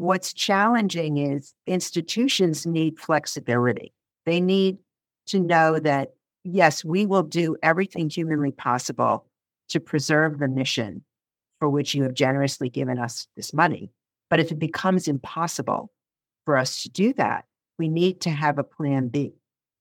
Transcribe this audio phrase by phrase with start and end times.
[0.00, 3.92] What's challenging is institutions need flexibility.
[4.24, 4.78] They need
[5.26, 9.26] to know that, yes, we will do everything humanly possible
[9.68, 11.04] to preserve the mission
[11.58, 13.90] for which you have generously given us this money.
[14.30, 15.92] But if it becomes impossible
[16.46, 17.44] for us to do that,
[17.78, 19.34] we need to have a plan B.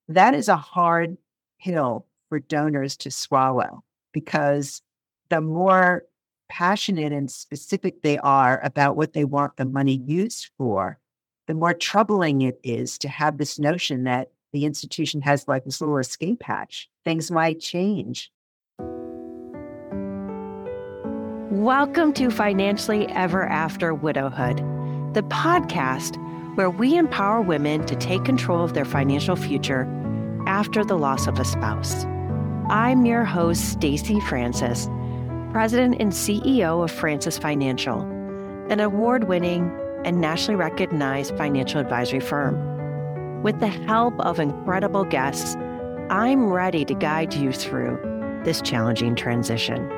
[0.09, 1.15] That is a hard
[1.61, 4.81] pill for donors to swallow because
[5.29, 6.03] the more
[6.49, 10.99] passionate and specific they are about what they want the money used for,
[11.47, 15.79] the more troubling it is to have this notion that the institution has like this
[15.79, 16.89] little escape hatch.
[17.05, 18.31] Things might change.
[21.51, 24.57] Welcome to Financially Ever After Widowhood,
[25.13, 26.17] the podcast
[26.55, 29.87] where we empower women to take control of their financial future
[30.47, 32.05] after the loss of a spouse.
[32.69, 34.89] I'm your host, Stacy Francis
[35.51, 38.01] president and CEO of Francis Financial,
[38.69, 39.71] an award winning
[40.05, 43.41] and nationally recognized financial advisory firm.
[43.41, 45.55] With the help of incredible guests,
[46.11, 47.99] I'm ready to guide you through
[48.45, 49.89] this challenging transition.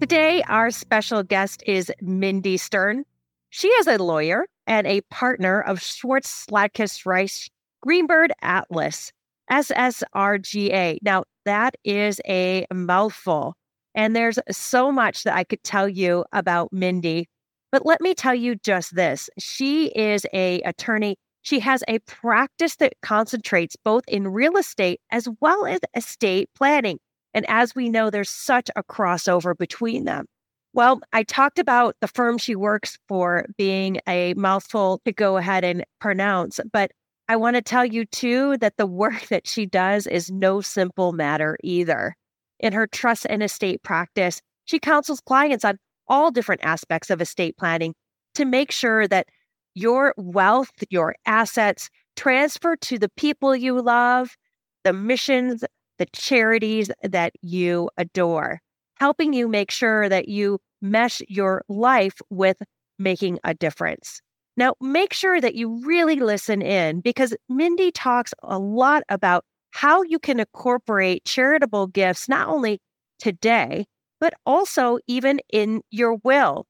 [0.00, 3.04] Today, our special guest is Mindy Stern.
[3.50, 9.12] She is a lawyer and a partner of Schwartz Sladkus Reich Greenberg Atlas,
[9.50, 10.98] SSRGA.
[11.02, 13.54] Now, that is a mouthful.
[13.94, 17.28] And there's so much that I could tell you about Mindy.
[17.70, 19.28] But let me tell you just this.
[19.38, 21.16] She is a attorney.
[21.42, 26.98] She has a practice that concentrates both in real estate as well as estate planning.
[27.34, 30.26] And as we know, there's such a crossover between them.
[30.72, 35.62] Well, I talked about the firm she works for being a mouthful to go ahead
[35.62, 36.90] and pronounce, but
[37.28, 41.12] I want to tell you too that the work that she does is no simple
[41.12, 42.16] matter either.
[42.60, 47.56] In her trust and estate practice, she counsels clients on all different aspects of estate
[47.56, 47.94] planning
[48.34, 49.26] to make sure that
[49.74, 54.36] your wealth, your assets transfer to the people you love,
[54.84, 55.64] the missions,
[55.98, 58.60] the charities that you adore,
[58.96, 62.58] helping you make sure that you mesh your life with
[62.98, 64.20] making a difference.
[64.56, 70.02] Now, make sure that you really listen in because Mindy talks a lot about how
[70.02, 72.80] you can incorporate charitable gifts not only
[73.18, 73.86] today,
[74.20, 76.66] but also even in your will.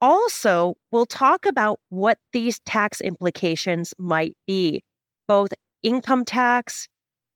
[0.00, 4.82] Also, we'll talk about what these tax implications might be
[5.26, 5.50] both
[5.82, 6.88] income tax,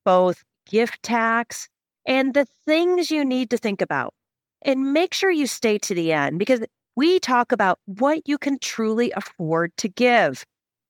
[0.05, 1.69] both gift tax,
[2.07, 4.15] and the things you need to think about.
[4.63, 6.61] And make sure you stay to the end because
[6.99, 10.45] we talk about what you can truly afford to give.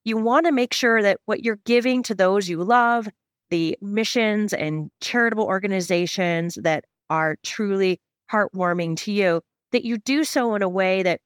[0.04, 3.10] You want to make sure that what you're giving to those you love,
[3.50, 8.00] the missions and charitable organizations that are truly
[8.32, 9.42] heartwarming to you,
[9.72, 11.20] that you do so in a way that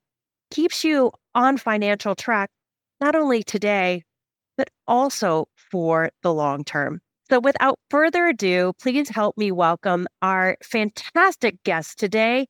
[0.51, 2.51] keeps you on financial track,
[3.01, 4.03] not only today,
[4.57, 7.01] but also for the long term.
[7.31, 12.49] So, without further ado, please help me welcome our fantastic guest today,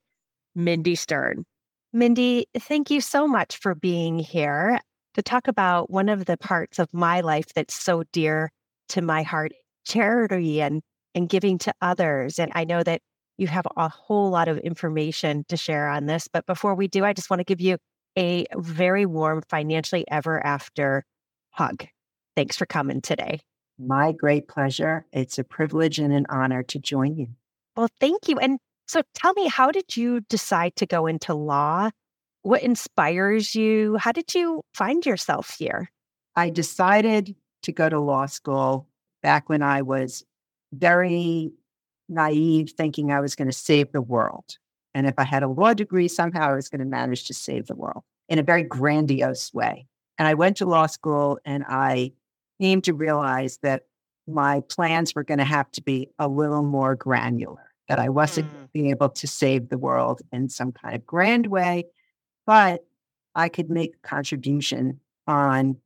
[0.54, 1.44] Mindy Stern.
[1.92, 4.80] Mindy, thank you so much for being here
[5.14, 8.50] to talk about one of the parts of my life that's so dear
[8.88, 9.52] to my heart
[9.84, 10.80] charity and,
[11.14, 12.38] and giving to others.
[12.38, 13.02] And I know that
[13.36, 16.28] you have a whole lot of information to share on this.
[16.32, 17.76] But before we do, I just want to give you
[18.16, 21.04] a very warm, financially ever after
[21.50, 21.86] hug.
[22.36, 23.40] Thanks for coming today.
[23.78, 25.06] My great pleasure.
[25.12, 27.28] It's a privilege and an honor to join you.
[27.76, 28.38] Well, thank you.
[28.38, 28.58] And
[28.92, 31.88] so tell me, how did you decide to go into law?
[32.42, 33.96] What inspires you?
[33.96, 35.90] How did you find yourself here?
[36.36, 38.86] I decided to go to law school
[39.22, 40.24] back when I was
[40.74, 41.52] very
[42.10, 44.58] naive, thinking I was going to save the world.
[44.94, 47.68] And if I had a law degree, somehow I was going to manage to save
[47.68, 49.86] the world in a very grandiose way.
[50.18, 52.12] And I went to law school and I
[52.60, 53.86] came to realize that
[54.26, 58.50] my plans were going to have to be a little more granular that I wasn't
[58.50, 58.72] mm.
[58.72, 61.84] being able to save the world in some kind of grand way,
[62.46, 62.86] but
[63.34, 65.76] I could make a contribution on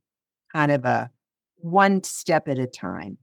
[0.53, 1.11] kind of a
[1.57, 3.19] one step at a time.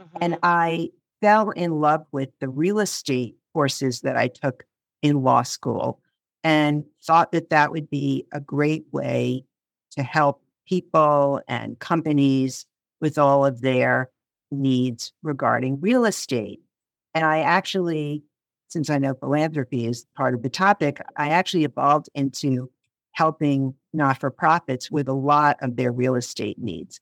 [0.00, 0.16] Mm-hmm.
[0.22, 0.88] And I
[1.20, 4.64] fell in love with the real estate courses that I took
[5.02, 6.00] in law school
[6.42, 9.44] and thought that that would be a great way
[9.90, 12.64] to help people and companies
[12.98, 14.08] with all of their
[14.50, 16.62] needs regarding real estate.
[17.14, 18.24] And I actually,
[18.68, 22.70] since I know philanthropy is part of the topic, I actually evolved into
[23.12, 27.00] helping not for profits with a lot of their real estate needs.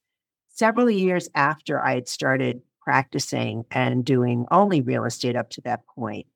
[0.48, 5.86] Several years after I had started practicing and doing only real estate up to that
[5.86, 6.26] point,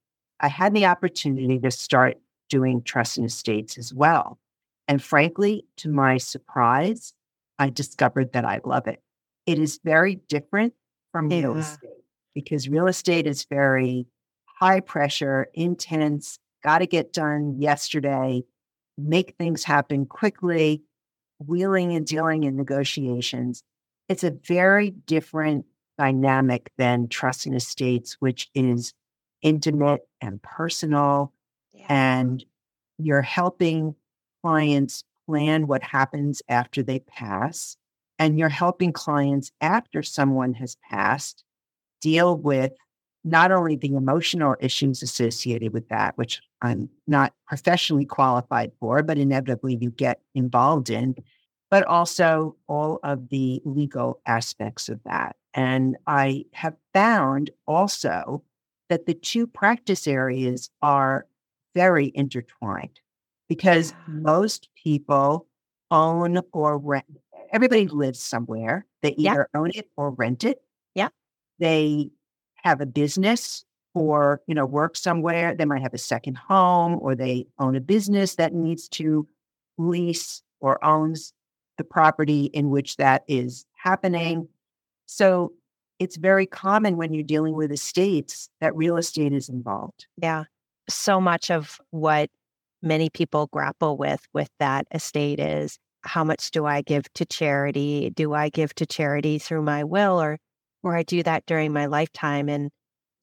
[0.41, 2.19] I had the opportunity to start
[2.49, 4.39] doing trust and estates as well.
[4.87, 7.15] And frankly, to my surprise,
[7.59, 9.03] I discovered that I love it.
[9.47, 10.75] It is very different
[11.11, 11.39] from yeah.
[11.39, 11.94] real estate
[12.35, 14.07] because real estate is very
[14.45, 18.43] high pressure, intense, got to get done yesterday,
[18.97, 20.83] make things happen quickly,
[21.39, 23.63] wheeling and dealing in negotiations.
[24.09, 25.67] It's a very different
[25.99, 28.93] dynamic than trust and estates, which is
[29.43, 31.33] intimate and personal.
[31.73, 31.87] Yeah.
[31.89, 32.45] And
[32.99, 33.95] you're helping
[34.43, 37.77] clients plan what happens after they pass.
[38.19, 41.45] And you're helping clients after someone has passed
[42.05, 42.73] deal with
[43.25, 49.17] not only the emotional issues associated with that, which I'm not professionally qualified for, but
[49.17, 51.17] inevitably you get involved in,
[51.71, 55.37] but also all of the legal aspects of that.
[55.55, 58.43] And I have found also
[58.91, 61.27] that the two practice areas are
[61.75, 63.01] very intertwined
[63.49, 65.47] because most people
[65.91, 67.07] own or rent.
[67.53, 68.85] Everybody lives somewhere.
[69.01, 69.59] They either yeah.
[69.59, 70.61] own it or rent it.
[71.59, 72.11] They
[72.57, 73.65] have a business
[73.95, 75.55] or, you know, work somewhere.
[75.55, 79.29] They might have a second home or they own a business that needs to
[79.79, 81.33] lease or owns
[81.79, 84.49] the property in which that is happening.
[85.07, 85.53] So
[85.99, 90.07] it's very common when you're dealing with estates that real estate is involved.
[90.17, 90.45] Yeah.
[90.89, 92.31] So much of what
[92.83, 98.11] many people grapple with with that estate is how much do I give to charity?
[98.11, 100.39] Do I give to charity through my will or
[100.85, 102.49] or I do that during my lifetime?
[102.49, 102.71] And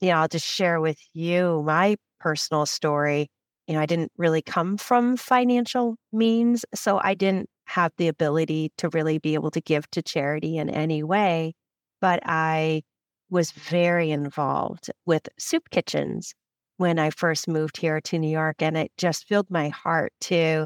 [0.01, 3.29] you know, I'll just share with you my personal story.
[3.67, 8.71] You know, I didn't really come from financial means, so I didn't have the ability
[8.79, 11.53] to really be able to give to charity in any way
[12.01, 12.81] but I
[13.29, 16.33] was very involved with soup kitchens
[16.77, 18.61] when I first moved here to New York.
[18.61, 20.65] And it just filled my heart to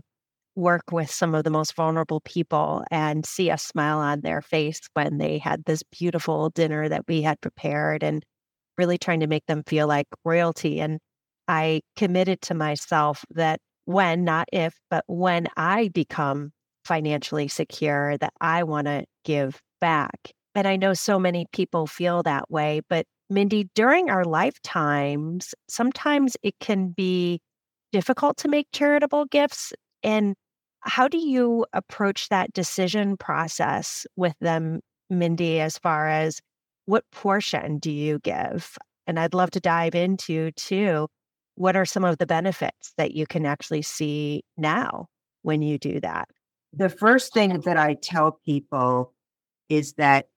[0.55, 4.79] work with some of the most vulnerable people and see a smile on their face
[4.93, 8.23] when they had this beautiful dinner that we had prepared and
[8.77, 10.79] really trying to make them feel like royalty.
[10.79, 10.99] And
[11.47, 16.51] I committed to myself that when, not if, but when I become
[16.85, 20.31] financially secure, that I want to give back.
[20.55, 22.81] And I know so many people feel that way.
[22.89, 27.41] But Mindy, during our lifetimes, sometimes it can be
[27.91, 29.73] difficult to make charitable gifts.
[30.03, 30.35] And
[30.85, 36.41] how do you approach that decision process with them, Mindy, as far as
[36.85, 38.77] what portion do you give?
[39.07, 41.07] And I'd love to dive into too.
[41.55, 45.07] What are some of the benefits that you can actually see now
[45.41, 46.29] when you do that?
[46.73, 49.13] The first thing that I tell people
[49.69, 50.27] is that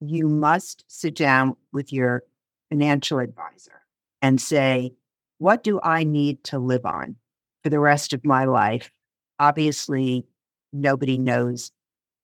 [0.00, 2.24] you must sit down with your
[2.68, 3.82] financial advisor
[4.20, 4.92] and say,
[5.38, 7.16] what do I need to live on
[7.62, 8.90] for the rest of my life?
[9.38, 10.26] Obviously,
[10.72, 11.72] nobody knows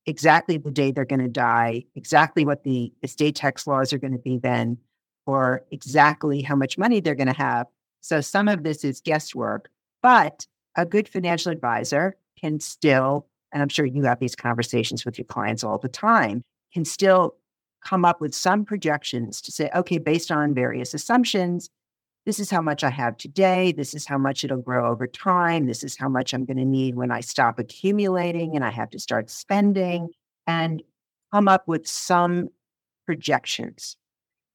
[0.06, 4.12] exactly the day they're going to die, exactly what the estate tax laws are going
[4.12, 4.78] to be then,
[5.26, 7.66] or exactly how much money they're going to have.
[8.00, 9.68] So some of this is guesswork,
[10.02, 10.46] but
[10.76, 15.26] a good financial advisor can still, and I'm sure you have these conversations with your
[15.26, 16.42] clients all the time,
[16.72, 17.34] can still
[17.84, 21.68] come up with some projections to say, okay, based on various assumptions,
[22.26, 23.72] this is how much I have today.
[23.72, 25.66] This is how much it'll grow over time.
[25.66, 28.90] This is how much I'm going to need when I stop accumulating and I have
[28.90, 30.10] to start spending
[30.46, 30.82] and
[31.32, 32.48] come up with some
[33.06, 33.96] projections.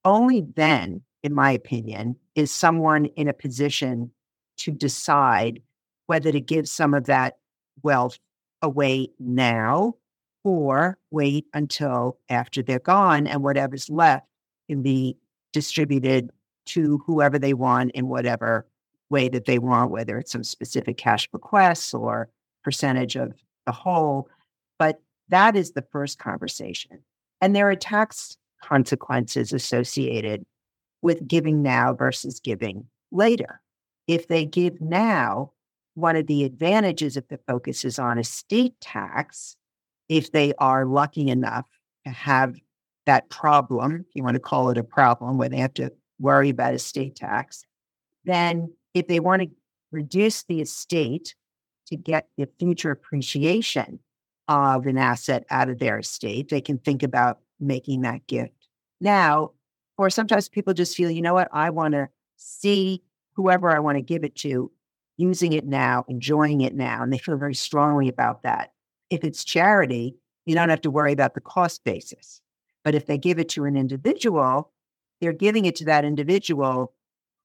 [0.04, 4.12] Only then, in my opinion, is someone in a position
[4.58, 5.62] to decide
[6.06, 7.38] whether to give some of that
[7.82, 8.20] wealth
[8.62, 9.96] away now
[10.44, 14.28] or wait until after they're gone and whatever's left
[14.70, 15.18] can be
[15.52, 16.30] distributed
[16.66, 18.66] to whoever they want in whatever
[19.10, 22.30] way that they want, whether it's some specific cash bequests or
[22.64, 23.34] percentage of
[23.66, 24.28] the whole.
[24.80, 27.00] But that is the first conversation.
[27.42, 30.46] And there are tax consequences associated
[31.02, 33.62] with giving now versus giving later.
[34.08, 35.52] If they give now,
[35.94, 39.56] one of the advantages if the focus is on estate tax
[40.10, 41.66] if they are lucky enough
[42.06, 42.56] to have
[43.06, 46.50] that problem, if you want to call it a problem, where they have to worry
[46.50, 47.66] about estate tax,
[48.24, 49.50] then if they want to
[49.92, 51.36] reduce the estate
[51.88, 54.00] to get the future appreciation
[54.48, 58.68] of an asset out of their estate, they can think about making that gift
[59.00, 59.52] now.
[59.98, 63.02] Or sometimes people just feel, you know what, I want to see
[63.36, 64.72] whoever I want to give it to
[65.18, 67.02] using it now, enjoying it now.
[67.02, 68.74] And they feel very strongly about that.
[69.10, 72.42] If it's charity, you don't have to worry about the cost basis.
[72.84, 74.72] But if they give it to an individual,
[75.22, 76.94] they're giving it to that individual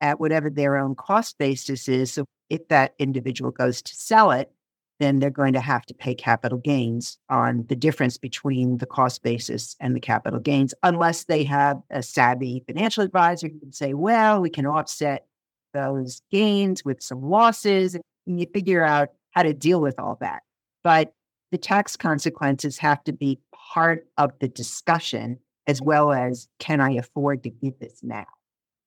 [0.01, 2.13] at whatever their own cost basis is.
[2.13, 4.51] So if that individual goes to sell it,
[4.99, 9.23] then they're going to have to pay capital gains on the difference between the cost
[9.23, 13.95] basis and the capital gains, unless they have a savvy financial advisor who can say,
[13.95, 15.27] well, we can offset
[15.73, 17.95] those gains with some losses.
[18.27, 20.43] And you figure out how to deal with all that.
[20.85, 21.15] But
[21.51, 26.93] the tax consequences have to be part of the discussion as well as can I
[26.93, 28.27] afford to give this now?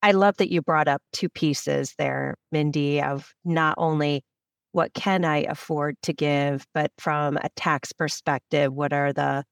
[0.02, 4.24] I love that you brought up two pieces there, Mindy, of not only
[4.74, 9.46] what can I afford to give, but from a tax perspective, what are the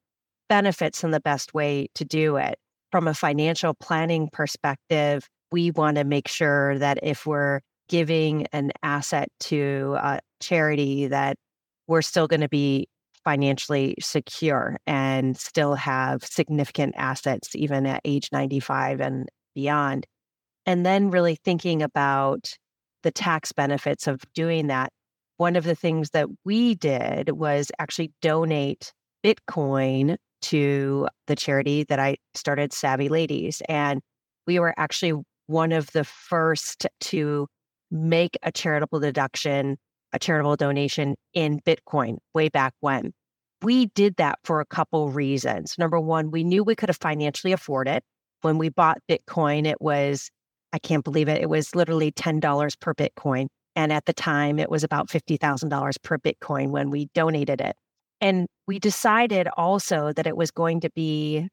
[0.48, 2.58] benefits and the best way to do it?
[2.90, 8.72] From a financial planning perspective, we want to make sure that if we're giving an
[8.82, 11.36] asset to a charity that
[11.86, 12.88] we're still going to be
[13.24, 20.06] financially secure and still have significant assets even at age 95 and beyond.
[20.66, 22.56] And then really thinking about
[23.02, 24.92] the tax benefits of doing that.
[25.36, 28.92] One of the things that we did was actually donate
[29.24, 33.62] Bitcoin to the charity that I started, Savvy Ladies.
[33.68, 34.00] And
[34.46, 37.46] we were actually one of the first to
[37.90, 39.76] make a charitable deduction,
[40.12, 43.12] a charitable donation in Bitcoin way back when.
[43.62, 45.76] We did that for a couple reasons.
[45.78, 48.02] Number one, we knew we could have financially afford it.
[48.40, 50.30] When we bought Bitcoin, it was,
[50.72, 53.46] I can't believe it, it was literally $10 per Bitcoin.
[53.76, 57.76] And at the time, it was about $50,000 per Bitcoin when we donated it.
[58.20, 61.48] And we decided also that it was going to be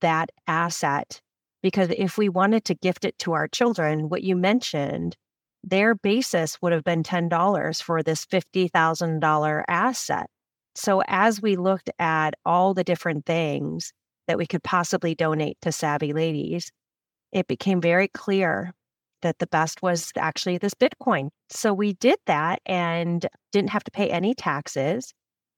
[0.00, 1.20] that asset
[1.62, 5.16] because if we wanted to gift it to our children, what you mentioned,
[5.64, 10.26] their basis would have been $10 for this $50,000 asset.
[10.74, 13.92] So as we looked at all the different things
[14.28, 16.70] that we could possibly donate to Savvy Ladies,
[17.32, 18.72] it became very clear
[19.22, 21.30] that the best was actually this Bitcoin.
[21.50, 25.12] So we did that and didn't have to pay any taxes.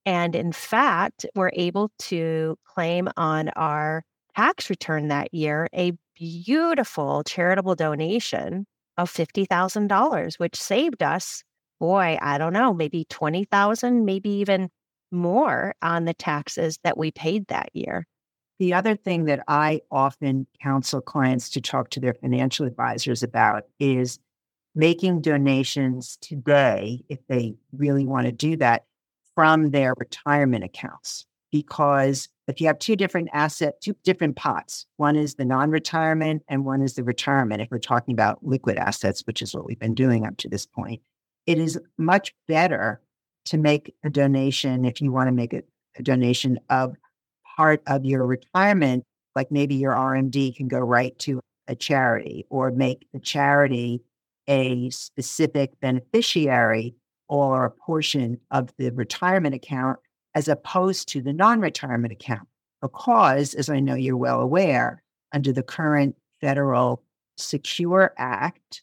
[0.07, 4.03] And in fact, we're able to claim on our
[4.35, 8.67] tax return that year a beautiful charitable donation
[9.01, 11.43] of $50,000, which saved us,
[11.79, 14.71] boy, I don't know, maybe 20,000, maybe even
[15.11, 18.07] more on the taxes that we paid that year.
[18.59, 23.65] The other thing that I often counsel clients to talk to their financial advisors about
[23.79, 24.19] is
[24.75, 28.85] making donations today, if they really want to do that,
[29.35, 31.25] from their retirement accounts.
[31.53, 36.65] Because if you have two different asset, two different pots, one is the non-retirement and
[36.65, 37.63] one is the retirement.
[37.63, 40.67] If we're talking about liquid assets, which is what we've been doing up to this
[40.67, 41.01] point,
[41.47, 43.01] it is much better
[43.47, 45.63] to make a donation if you want to make a,
[45.97, 46.95] a donation of
[47.57, 49.05] part of your retirement,
[49.35, 54.03] like maybe your RMD can go right to a charity or make the charity
[54.49, 56.95] a specific beneficiary
[57.29, 59.99] or a portion of the retirement account
[60.35, 62.49] as opposed to the non retirement account.
[62.83, 67.03] Because, as I know you're well aware, under the current federal
[67.37, 68.83] Secure Act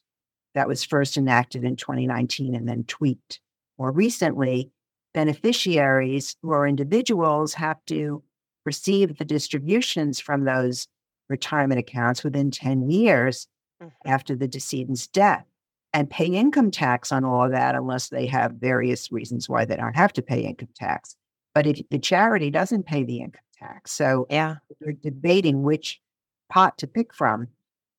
[0.54, 3.40] that was first enacted in 2019 and then tweaked
[3.78, 4.72] more recently,
[5.14, 8.24] beneficiaries who are individuals have to
[8.66, 10.88] receive the distributions from those
[11.30, 13.48] retirement accounts within 10 years
[13.82, 13.90] mm-hmm.
[14.06, 15.46] after the decedent's death
[15.94, 19.76] and pay income tax on all of that unless they have various reasons why they
[19.76, 21.16] don't have to pay income tax.
[21.58, 26.00] But if the charity doesn't pay the income tax, so yeah, they're debating which
[26.52, 27.48] pot to pick from.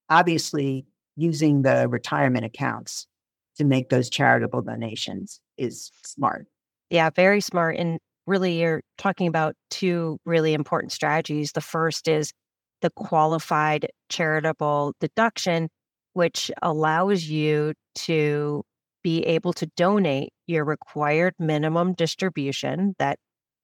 [0.09, 0.87] Obviously,
[1.17, 3.09] using the retirement accounts
[3.57, 6.47] to make those charitable donations is smart.
[6.91, 7.79] Yeah, very smart.
[7.79, 7.99] And
[8.29, 11.51] really, you're talking about two really important strategies.
[11.51, 12.33] The first is
[12.81, 15.69] the qualified charitable deduction,
[16.13, 18.63] which allows you to
[19.03, 23.19] be able to donate your required minimum distribution that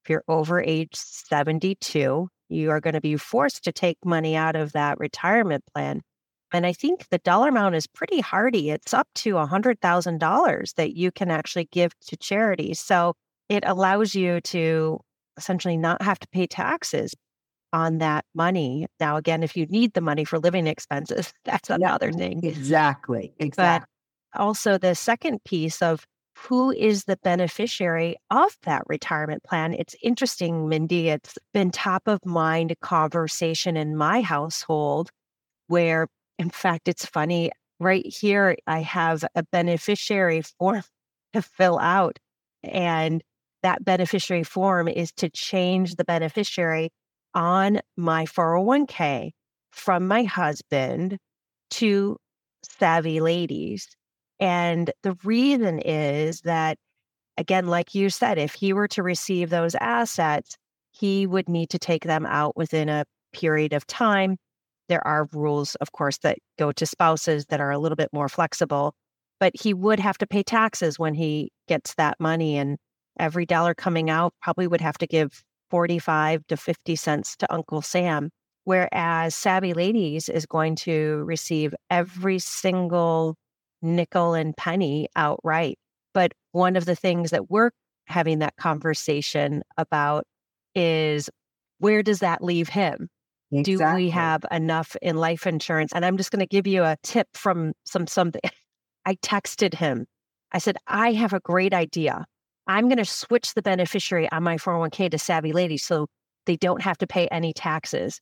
[0.05, 4.57] if you're over age 72, you are going to be forced to take money out
[4.57, 6.03] of that retirement plan
[6.55, 8.71] and I think the dollar amount is pretty hardy.
[8.71, 12.75] It's up to $100,000 that you can actually give to charity.
[12.75, 13.15] So
[13.49, 15.01] it allows you to
[15.37, 17.13] essentially not have to pay taxes
[17.73, 18.87] on that money.
[19.01, 22.45] Now, again, if you need the money for living expenses, that's another thing.
[22.45, 23.35] Exactly.
[23.41, 23.89] Exactly.
[24.33, 26.07] But also, the second piece of
[26.47, 29.75] who is the beneficiary of that retirement plan.
[29.75, 31.09] It's interesting, Mindy.
[31.09, 35.11] It's been top of mind conversation in my household
[35.69, 36.09] where
[36.39, 37.51] in fact, it's funny.
[37.81, 40.83] Right here, I have a beneficiary form
[41.33, 42.19] to fill out.
[42.63, 43.23] And
[43.63, 46.91] that beneficiary form is to change the beneficiary
[47.35, 49.33] on my 401k
[49.73, 51.19] from my husband
[51.71, 52.17] to
[52.63, 53.89] Savvy Ladies.
[54.45, 56.77] And the reason is that,
[57.39, 60.59] again, like you said, if he were to receive those assets,
[60.93, 64.37] he would need to take them out within a period of time.
[64.91, 68.29] There are rules, of course, that go to spouses that are a little bit more
[68.29, 68.93] flexible,
[69.41, 72.59] but he would have to pay taxes when he gets that money.
[72.59, 72.77] And
[73.19, 77.81] every dollar coming out probably would have to give 45 to 50 cents to Uncle
[77.81, 78.29] Sam.
[78.65, 83.37] Whereas Savvy Ladies is going to receive every single
[83.85, 85.79] nickel and penny outright.
[86.13, 87.71] But one of the things that we're
[88.07, 90.25] having that conversation about
[90.75, 91.31] is
[91.79, 93.09] where does that leave him?
[93.53, 94.03] Exactly.
[94.03, 95.93] Do we have enough in life insurance?
[95.93, 98.41] And I'm just going to give you a tip from some something.
[99.07, 100.07] I texted him.
[100.53, 102.25] I said, I have a great idea.
[102.67, 106.07] I'm going to switch the beneficiary on my 401k to Savvy Lady so
[106.47, 108.21] they don't have to pay any taxes.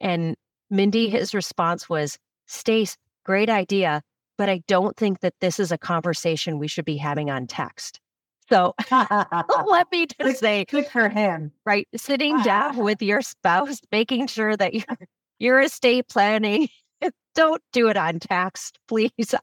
[0.00, 0.36] And
[0.70, 4.02] Mindy, his response was, Stace, great idea,
[4.36, 8.00] but I don't think that this is a conversation we should be having on text.
[8.48, 11.88] So let me just good, say, good for him, right?
[11.96, 14.98] Sitting down with your spouse, making sure that your
[15.38, 16.68] your estate planning.
[17.34, 19.34] Don't do it on text, please.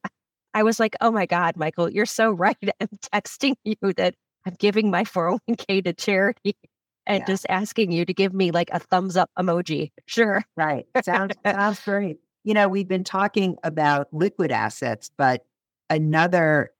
[0.53, 2.55] I was like, oh my God, Michael, you're so right.
[2.79, 6.55] I'm texting you that I'm giving my 401k to charity
[7.05, 7.25] and yeah.
[7.25, 9.91] just asking you to give me like a thumbs up emoji.
[10.05, 10.43] Sure.
[10.55, 10.85] Right.
[11.03, 12.17] Sounds sounds great.
[12.43, 15.45] You know, we've been talking about liquid assets, but
[15.89, 16.71] another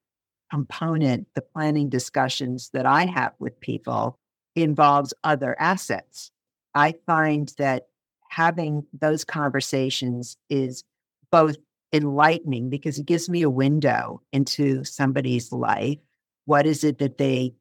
[0.50, 4.18] component, the planning discussions that I have with people
[4.54, 6.30] involves other assets.
[6.74, 7.86] I find that
[8.28, 10.84] having those conversations is
[11.30, 11.56] both
[11.92, 15.98] enlightening because it gives me a window into somebody's life.
[16.46, 17.54] What is it that they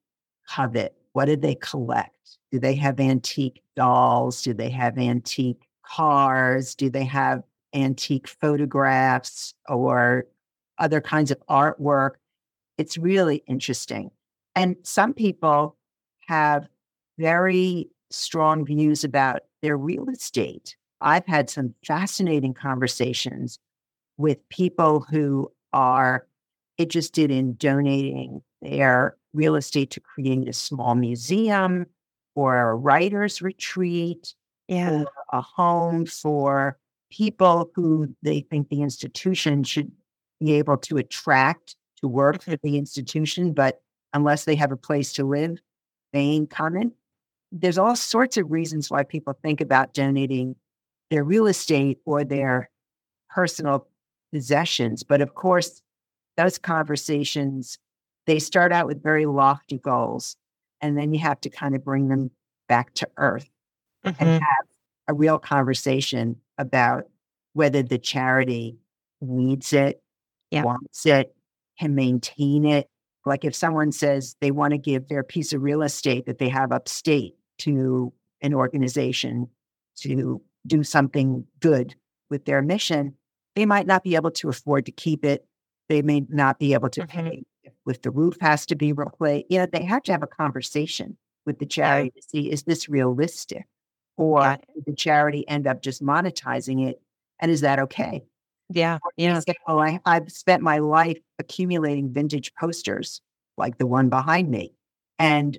[0.50, 0.96] covet?
[1.14, 2.38] What do they collect?
[2.52, 4.42] Do they have antique dolls?
[4.42, 6.74] Do they have antique cars?
[6.76, 10.26] Do they have antique photographs or
[10.78, 12.12] other kinds of artwork?
[12.78, 14.12] It's really interesting.
[14.56, 15.78] And some people
[16.28, 16.68] have
[17.18, 20.76] very strong views about their real estate.
[21.02, 23.60] I've had some fascinating conversations
[24.18, 26.28] with people who are
[26.78, 31.86] interested in donating their real estate to create a small museum
[32.36, 34.34] or a writer's retreat
[34.68, 35.02] yeah.
[35.02, 36.78] or a home for
[37.12, 39.92] people who they think the institution should
[40.40, 43.82] be able to attract to work at the institution, but
[44.14, 45.60] unless they have a place to live,
[46.14, 46.92] they ain't coming.
[47.52, 50.56] There's all sorts of reasons why people think about donating
[51.10, 52.70] their real estate or their
[53.30, 53.88] personal
[54.34, 55.04] possessions.
[55.04, 55.82] But of course,
[56.38, 57.78] those conversations,
[58.26, 60.36] they start out with very lofty goals.
[60.80, 62.32] And then you have to kind of bring them
[62.68, 63.50] back to earth
[64.06, 64.24] mm-hmm.
[64.24, 64.66] and have
[65.08, 67.06] a real conversation about
[67.54, 68.78] whether the charity
[69.20, 70.02] needs it,
[70.52, 70.64] yeah.
[70.64, 71.36] wants it,
[71.80, 72.88] can maintain it.
[73.26, 76.50] Like if someone says they want to give their piece of real estate that they
[76.50, 79.48] have upstate to an organization
[79.98, 81.96] to do something good
[82.30, 83.16] with their mission,
[83.56, 85.46] they might not be able to afford to keep it.
[85.90, 87.28] They may not be able to mm-hmm.
[87.28, 87.44] pay
[87.88, 89.48] if the roof has to be replaced.
[89.50, 92.22] You know, they have to have a conversation with the charity yeah.
[92.22, 93.66] to see is this realistic?
[94.18, 94.58] Or yeah.
[94.86, 97.02] the charity end up just monetizing it?
[97.40, 98.24] And is that okay?
[98.70, 99.00] Yeah.
[99.18, 99.40] Yeah.
[99.40, 103.22] Say, oh, I, I've spent my life accumulating vintage posters
[103.58, 104.74] like the one behind me.
[105.20, 105.58] And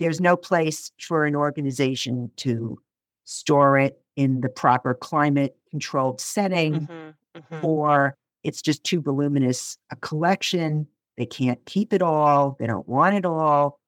[0.00, 2.78] there's no place for an organization to
[3.24, 7.66] store it in the proper climate controlled setting, mm-hmm, mm-hmm.
[7.66, 10.86] or it's just too voluminous a collection.
[11.16, 12.56] They can't keep it all.
[12.58, 13.80] They don't want it all.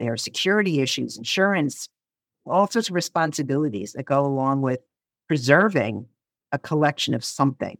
[0.00, 1.88] There are security issues, insurance,
[2.46, 4.80] all sorts of responsibilities that go along with
[5.28, 6.06] preserving
[6.52, 7.78] a collection of something.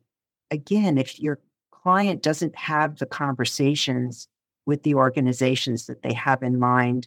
[0.50, 1.38] Again, if your
[1.70, 4.28] client doesn't have the conversations
[4.66, 7.06] with the organizations that they have in mind,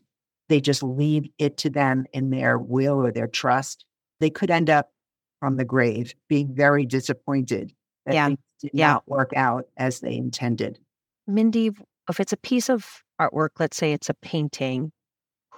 [0.50, 3.86] they just leave it to them in their will or their trust,
[4.20, 4.92] they could end up
[5.40, 7.74] from the grave being very disappointed
[8.06, 8.28] that yeah.
[8.28, 8.94] things did yeah.
[8.94, 10.80] not work out as they intended.
[11.28, 11.72] Mindy,
[12.10, 14.92] if it's a piece of artwork, let's say it's a painting,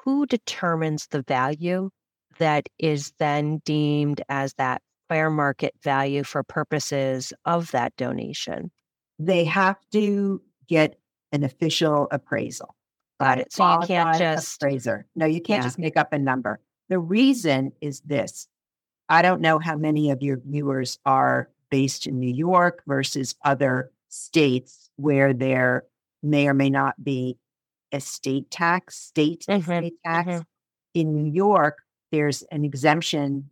[0.10, 1.92] who determines the value
[2.40, 8.72] that is then deemed as that fair market value for purposes of that donation?
[9.20, 10.98] They have to get
[11.32, 12.76] an official appraisal.
[13.20, 13.54] Got it.
[13.54, 15.06] So you can't just appraiser.
[15.16, 15.68] No, you can't yeah.
[15.68, 16.60] just make up a number.
[16.88, 18.48] The reason is this.
[19.10, 23.92] I don't know how many of your viewers are based in New York versus other
[24.08, 25.84] states where there
[26.24, 27.38] may or may not be
[27.92, 29.72] estate tax, state mm-hmm.
[29.72, 30.28] estate tax.
[30.28, 30.42] Mm-hmm.
[30.96, 31.80] In New York,
[32.12, 33.50] there's an exemption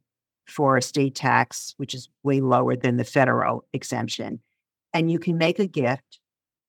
[0.47, 4.39] for estate tax, which is way lower than the federal exemption.
[4.93, 6.19] And you can make a gift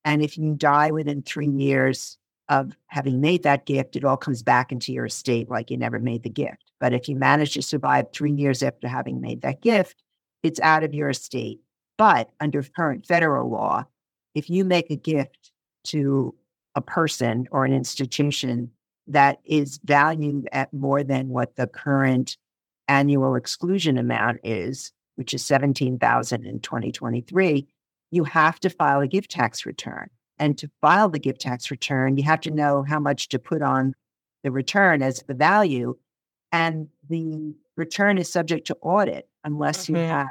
[0.08, 2.16] And if you die within three years
[2.48, 5.98] of having made that gift, it all comes back into your estate like you never
[5.98, 6.72] made the gift.
[6.80, 10.02] But if you manage to survive three years after having made that gift,
[10.42, 11.60] it's out of your estate.
[11.98, 13.84] But under current federal law,
[14.34, 15.52] if you make a gift
[15.84, 16.34] to
[16.78, 18.70] a person or an institution
[19.08, 22.36] that is valued at more than what the current
[22.86, 27.66] annual exclusion amount is, which is 17,000 in 2023,
[28.12, 30.08] you have to file a gift tax return.
[30.38, 33.60] And to file the gift tax return, you have to know how much to put
[33.60, 33.94] on
[34.44, 35.96] the return as the value.
[36.52, 39.96] And the return is subject to audit unless mm-hmm.
[39.96, 40.28] you have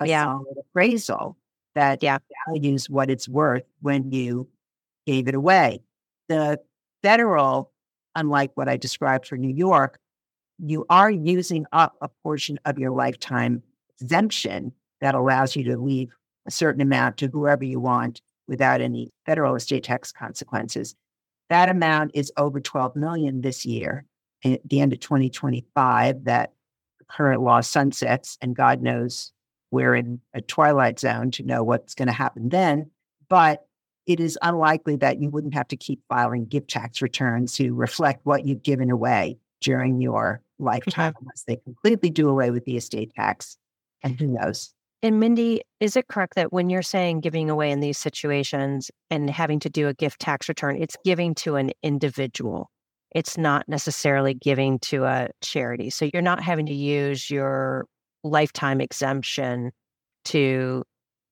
[0.00, 0.24] a yeah.
[0.24, 1.36] solid appraisal
[1.76, 2.18] that yeah.
[2.48, 4.48] values what it's worth when you
[5.06, 5.80] gave it away.
[6.28, 6.60] The
[7.02, 7.72] federal,
[8.14, 9.98] unlike what I described for New York,
[10.58, 13.62] you are using up a portion of your lifetime
[14.00, 16.14] exemption that allows you to leave
[16.46, 20.94] a certain amount to whoever you want without any federal estate tax consequences.
[21.48, 24.04] That amount is over 12 million this year.
[24.44, 26.52] Eh, at the end of 2025, that
[27.08, 29.32] current law sunsets, and God knows
[29.70, 32.90] we're in a twilight zone to know what's going to happen then.
[33.28, 33.66] But
[34.06, 38.24] it is unlikely that you wouldn't have to keep filing gift tax returns to reflect
[38.24, 43.12] what you've given away during your lifetime, unless they completely do away with the estate
[43.14, 43.56] tax.
[44.02, 44.72] And who knows?
[45.02, 49.28] And Mindy, is it correct that when you're saying giving away in these situations and
[49.28, 52.70] having to do a gift tax return, it's giving to an individual?
[53.12, 55.90] It's not necessarily giving to a charity.
[55.90, 57.86] So you're not having to use your
[58.24, 59.72] lifetime exemption
[60.26, 60.82] to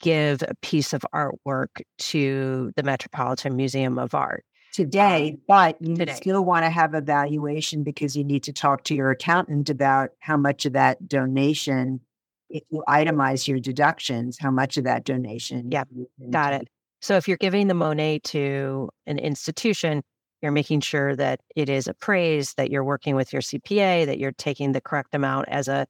[0.05, 5.97] give a piece of artwork to the Metropolitan Museum of Art today, um, but you
[5.97, 6.13] today.
[6.13, 10.11] still want to have a valuation because you need to talk to your accountant about
[10.19, 12.01] how much of that donation,
[12.51, 15.71] if you itemize your deductions, how much of that donation.
[15.71, 15.85] Yeah,
[16.31, 16.69] got it.
[17.01, 20.03] So if you're giving the Monet to an institution,
[20.43, 24.33] you're making sure that it is appraised, that you're working with your CPA, that you're
[24.33, 25.87] taking the correct amount as a,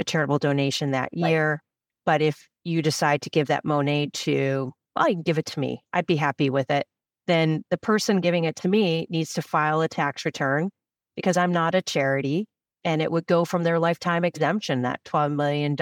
[0.00, 1.62] a charitable donation that year.
[2.04, 5.60] But if you decide to give that Monet to, well, you can give it to
[5.60, 5.82] me.
[5.92, 6.86] I'd be happy with it.
[7.26, 10.70] Then the person giving it to me needs to file a tax return
[11.14, 12.46] because I'm not a charity
[12.84, 15.76] and it would go from their lifetime exemption, that $12 million.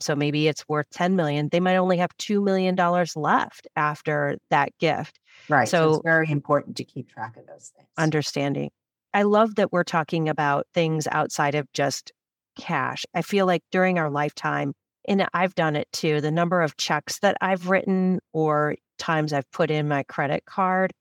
[0.00, 1.48] So maybe it's worth 10 million.
[1.50, 2.74] They might only have $2 million
[3.16, 5.20] left after that gift.
[5.48, 5.68] Right.
[5.68, 7.88] So, so it's very important to keep track of those things.
[7.96, 8.70] Understanding.
[9.12, 12.12] I love that we're talking about things outside of just
[12.58, 13.04] cash.
[13.14, 14.72] I feel like during our lifetime,
[15.08, 19.50] and I've done it too, the number of checks that I've written or times I've
[19.50, 20.92] put in my credit card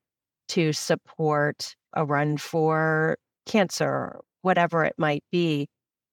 [0.49, 5.67] to support a run for cancer, whatever it might be.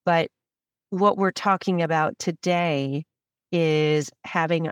[0.05, 0.29] But
[0.91, 3.05] what we're talking about today
[3.53, 4.71] is having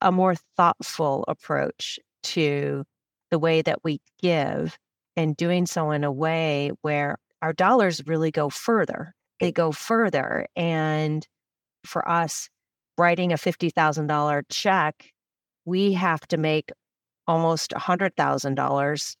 [0.00, 2.84] a more thoughtful approach to
[3.30, 4.76] the way that we give
[5.16, 9.14] and doing so in a way where our dollars really go further.
[9.40, 10.46] They go further.
[10.56, 11.26] And
[11.86, 12.48] for us,
[12.98, 15.10] writing a $50,000 check,
[15.64, 16.70] we have to make
[17.26, 19.16] almost $100,000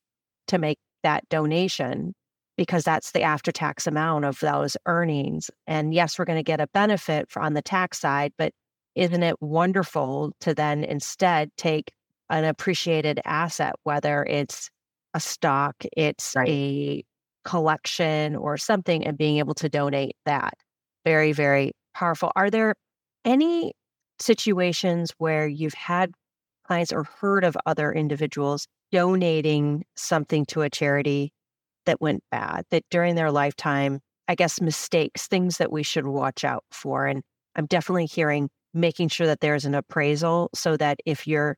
[0.48, 2.14] to make that donation
[2.56, 5.50] because that's the after tax amount of those earnings.
[5.66, 8.52] And yes, we're going to get a benefit on the tax side, but
[8.94, 11.92] isn't it wonderful to then instead take
[12.30, 14.70] an appreciated asset, whether it's
[15.12, 16.48] a stock, it's right.
[16.48, 17.04] a
[17.44, 20.54] collection or something, and being able to donate that?
[21.04, 22.30] Very, very powerful.
[22.36, 22.74] Are there
[23.24, 23.72] any
[24.18, 26.12] situations where you've had
[26.66, 31.32] clients or heard of other individuals donating something to a charity
[31.86, 36.44] that went bad, that during their lifetime, I guess mistakes, things that we should watch
[36.44, 37.06] out for.
[37.06, 37.22] And
[37.54, 41.56] I'm definitely hearing making sure that there's an appraisal so that if your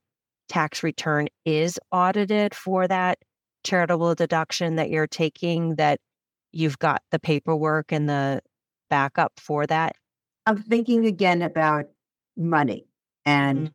[0.48, 3.18] tax return is audited for that
[3.64, 5.98] charitable deduction that you're taking, that
[6.52, 8.40] you've got the paperwork and the
[8.88, 9.96] backup for that
[10.48, 11.90] I'm thinking again about
[12.34, 12.86] money
[13.26, 13.66] and mm-hmm.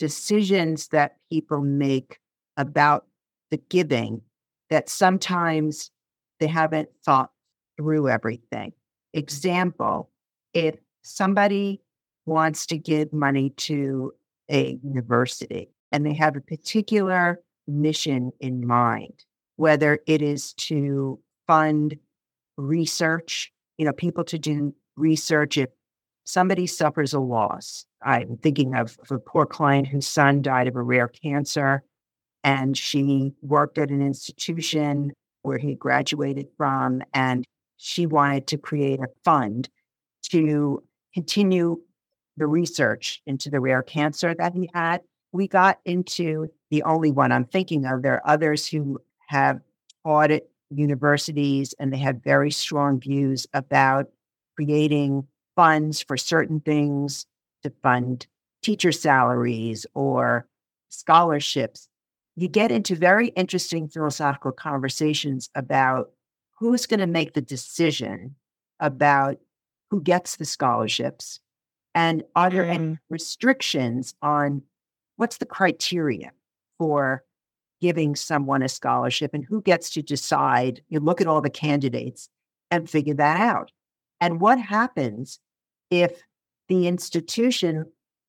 [0.00, 2.18] decisions that people make
[2.56, 3.06] about
[3.52, 4.22] the giving
[4.68, 5.92] that sometimes
[6.40, 7.30] they haven't thought
[7.76, 8.72] through everything.
[9.14, 10.10] Example,
[10.52, 11.80] if somebody
[12.24, 14.12] wants to give money to
[14.50, 21.96] a university and they have a particular mission in mind, whether it is to fund
[22.56, 25.70] research, you know, people to do research if
[26.26, 27.86] somebody suffers a loss.
[28.02, 31.82] I'm thinking of, of a poor client whose son died of a rare cancer,
[32.44, 35.12] and she worked at an institution
[35.42, 37.44] where he graduated from, and
[37.76, 39.68] she wanted to create a fund
[40.30, 40.82] to
[41.14, 41.80] continue
[42.36, 45.00] the research into the rare cancer that he had.
[45.32, 48.02] we got into the only one I'm thinking of.
[48.02, 49.60] There are others who have
[50.04, 54.06] taught at universities and they have very strong views about
[54.56, 57.26] creating funds for certain things
[57.62, 58.26] to fund
[58.62, 60.46] teacher salaries or
[60.88, 61.88] scholarships.
[62.36, 66.10] You get into very interesting philosophical conversations about
[66.58, 68.36] who's going to make the decision
[68.78, 69.38] about
[69.90, 71.40] who gets the scholarships
[71.94, 72.98] and are there any mm.
[73.08, 74.62] restrictions on
[75.16, 76.30] what's the criteria
[76.78, 77.24] for
[77.80, 82.28] giving someone a scholarship and who gets to decide you look at all the candidates
[82.70, 83.70] and figure that out
[84.20, 85.40] and what happens
[85.90, 86.22] if
[86.68, 87.86] the institution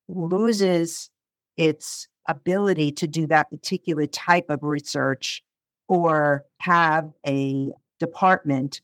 [0.08, 1.10] loses
[1.56, 5.42] its ability to do that particular type of research
[5.88, 8.80] or have a department,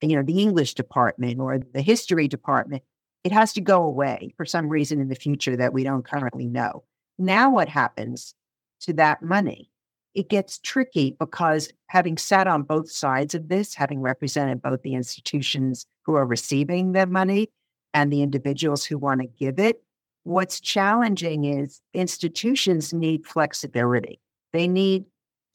[0.00, 2.82] you know, the English department or the history department,
[3.24, 6.46] it has to go away for some reason in the future that we don't currently
[6.46, 6.84] know.
[7.18, 8.34] Now, what happens
[8.82, 9.70] to that money?
[10.14, 14.94] It gets tricky because having sat on both sides of this, having represented both the
[14.94, 17.50] institutions who are receiving the money
[17.94, 19.82] and the individuals who want to give it,
[20.24, 24.20] what's challenging is institutions need flexibility.
[24.52, 25.04] They need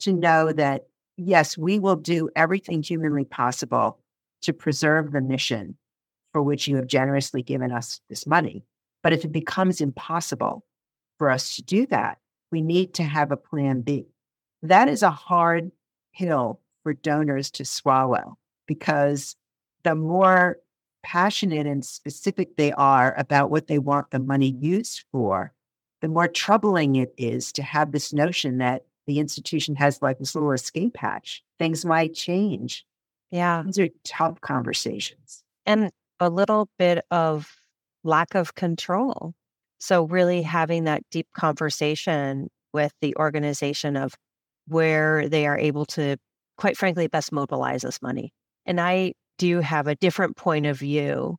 [0.00, 3.98] to know that yes, we will do everything humanly possible
[4.42, 5.76] to preserve the mission
[6.32, 8.64] for which you have generously given us this money.
[9.02, 10.64] But if it becomes impossible
[11.18, 12.18] for us to do that,
[12.50, 14.06] we need to have a plan B.
[14.62, 15.70] That is a hard
[16.14, 19.36] pill for donors to swallow because
[19.82, 20.58] the more
[21.02, 25.52] passionate and specific they are about what they want the money used for,
[26.00, 30.34] the more troubling it is to have this notion that the institution has like this
[30.34, 31.42] little escape hatch.
[31.58, 32.84] Things might change.
[33.30, 33.62] Yeah.
[33.64, 35.42] These are tough conversations.
[35.66, 37.60] And a little bit of
[38.04, 39.34] lack of control.
[39.78, 44.14] So, really having that deep conversation with the organization of
[44.68, 46.16] where they are able to,
[46.58, 48.32] quite frankly, best mobilize this money.
[48.66, 51.38] And I do have a different point of view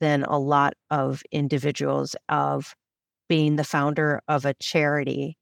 [0.00, 2.74] than a lot of individuals of
[3.26, 5.38] being the founder of a charity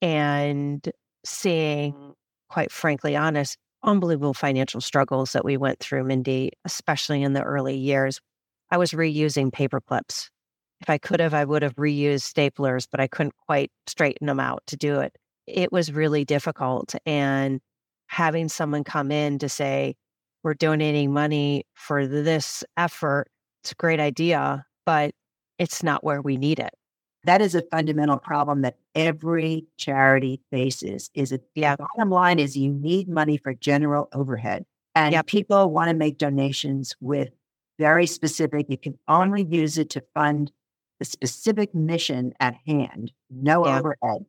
[0.00, 0.88] and
[1.24, 2.14] seeing,
[2.48, 7.76] quite frankly, honest, unbelievable financial struggles that we went through, Mindy, especially in the early
[7.76, 8.20] years.
[8.70, 10.30] I was reusing paper clips.
[10.80, 14.38] If I could have, I would have reused staplers, but I couldn't quite straighten them
[14.38, 15.16] out to do it.
[15.48, 16.94] It was really difficult.
[17.04, 17.60] And
[18.06, 19.96] having someone come in to say,
[20.48, 23.26] we're donating money for this effort,
[23.62, 25.10] it's a great idea, but
[25.58, 26.72] it's not where we need it.
[27.24, 31.10] That is a fundamental problem that every charity faces.
[31.12, 31.76] Is it yeah.
[31.76, 34.64] the bottom line is you need money for general overhead.
[34.94, 35.20] And yeah.
[35.20, 37.28] people want to make donations with
[37.78, 40.50] very specific, you can only use it to fund
[40.98, 43.80] the specific mission at hand, no yeah.
[43.80, 44.24] overhead.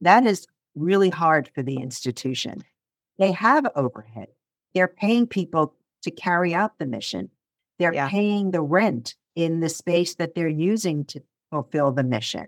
[0.00, 2.64] That is really hard for the institution.
[3.20, 4.30] They have overhead.
[4.74, 7.30] They're paying people to carry out the mission.
[7.78, 8.08] They're yeah.
[8.08, 12.46] paying the rent in the space that they're using to fulfill the mission.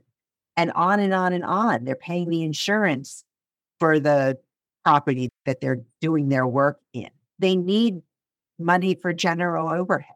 [0.57, 1.85] And on and on and on.
[1.85, 3.25] They're paying the insurance
[3.81, 4.39] for the
[4.85, 7.09] property that they're doing their work in.
[7.39, 8.03] They need
[8.59, 10.15] money for general overhead.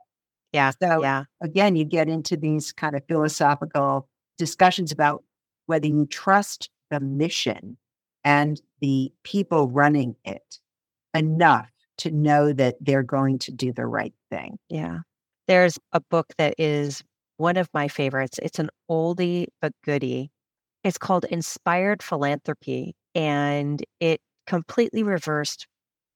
[0.52, 0.72] Yeah.
[0.82, 1.24] So yeah.
[1.42, 5.24] again, you get into these kind of philosophical discussions about
[5.66, 7.76] whether you trust the mission
[8.24, 10.60] and the people running it
[11.14, 14.58] enough to know that they're going to do the right thing.
[14.68, 15.00] Yeah.
[15.48, 17.02] There's a book that is
[17.36, 18.38] one of my favorites.
[18.42, 20.30] It's an oldie but goodie.
[20.84, 25.66] It's called Inspired Philanthropy, and it completely reversed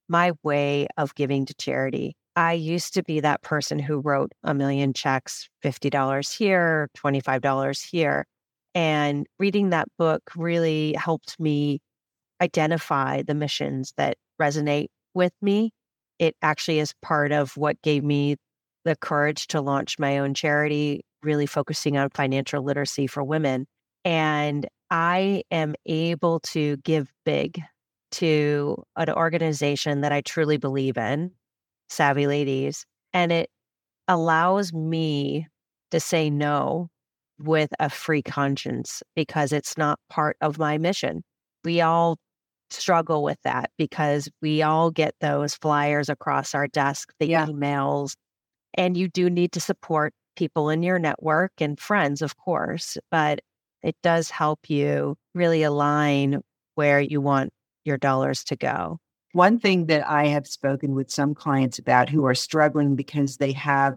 [0.09, 2.15] my way of giving to charity.
[2.37, 8.27] I used to be that person who wrote a million checks, $50 here, $25 here.
[8.75, 11.81] And reading that book really helped me
[12.41, 15.73] identify the missions that resonate with me.
[16.19, 18.37] It actually is part of what gave me
[18.85, 23.67] the courage to launch my own charity, really focusing on financial literacy for women.
[24.05, 27.61] And I am able to give big
[28.13, 31.33] to an organization that I truly believe in,
[31.89, 32.85] Savvy Ladies.
[33.13, 33.51] And it
[34.09, 35.47] allows me
[35.91, 36.89] to say no
[37.39, 41.23] with a free conscience because it's not part of my mission.
[41.65, 42.19] We all
[42.73, 47.47] struggle with that because we all get those flyers across our desk, the yeah.
[47.47, 48.15] emails,
[48.75, 53.41] and you do need to support people in your network and friends, of course, but
[53.83, 56.41] it does help you really align
[56.75, 57.51] where you want
[57.85, 58.99] your dollars to go.
[59.33, 63.53] One thing that I have spoken with some clients about who are struggling because they
[63.53, 63.97] have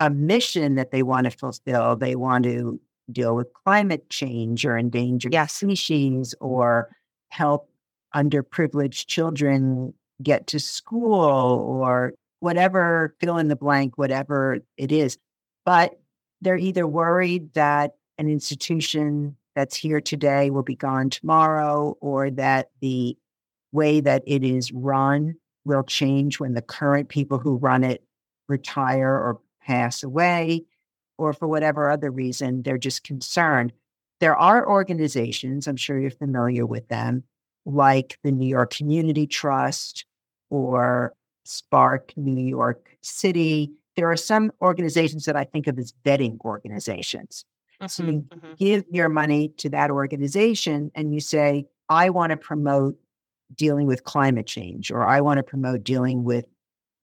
[0.00, 4.76] a mission that they want to fulfill, they want to deal with climate change or
[4.76, 5.54] endangered Yes.
[5.54, 6.90] species or
[7.28, 7.68] help
[8.14, 15.18] underprivileged children get to school or whatever, fill in the blank, whatever it is.
[15.64, 15.98] But
[16.40, 22.70] they're either worried that an institution that's here today will be gone tomorrow or that
[22.80, 23.16] the
[23.72, 28.04] way that it is run will change when the current people who run it
[28.48, 30.64] retire or pass away,
[31.16, 33.72] or for whatever other reason, they're just concerned.
[34.20, 37.24] There are organizations, I'm sure you're familiar with them,
[37.66, 40.04] like the New York Community Trust
[40.50, 43.72] or Spark New York City.
[43.96, 47.44] There are some organizations that I think of as vetting organizations.
[47.86, 48.56] So you Mhm, mhm.
[48.58, 52.96] give your money to that organization and you say, I want to promote
[53.54, 56.46] dealing with climate change, or I want to promote dealing with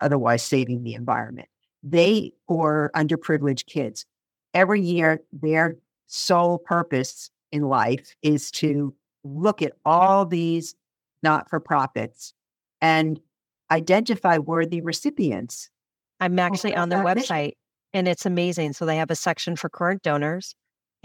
[0.02, 1.48] otherwise saving the environment.
[1.84, 4.06] They, or underprivileged kids,
[4.54, 10.76] every year, their sole purpose in life is to look at all these
[11.24, 12.34] not for profits
[12.82, 13.20] and
[13.70, 15.70] identify worthy recipients.
[16.20, 17.54] I'm actually on their website
[17.94, 18.74] and it's amazing.
[18.74, 20.56] So they have a section for current donors,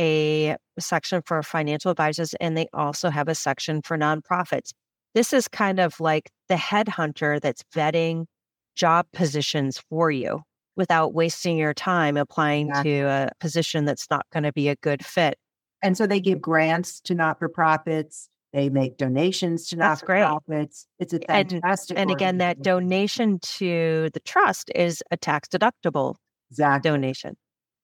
[0.01, 4.73] a section for financial advisors, and they also have a section for nonprofits.
[5.15, 8.27] This is kind of like the headhunter that's vetting
[8.75, 10.43] job positions for you
[10.77, 12.93] without wasting your time applying Exactly.
[12.93, 15.39] to a position that's not going to be a good fit.
[15.83, 18.29] And so they give grants to not for profits.
[18.53, 20.87] They make donations to not for profits.
[20.99, 21.99] It's a And- fantastic.
[21.99, 26.15] And again, that donation to the trust is a tax deductible
[26.51, 26.91] exactly.
[26.91, 27.37] donation.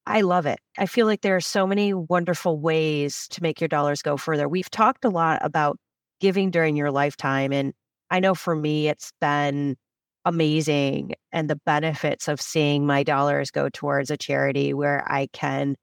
[0.07, 0.59] I love it.
[0.79, 4.49] I feel like there are so many wonderful ways to make your dollars go further.
[4.49, 5.79] We've talked a lot about
[6.21, 7.53] giving during your lifetime.
[7.53, 7.73] And
[8.11, 9.77] I know for me, it's been
[10.25, 15.77] amazing and the benefits of seeing my dollars go towards a charity where I can,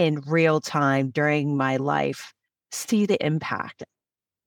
[0.00, 2.32] in real time during my life,
[2.72, 3.84] see the impact.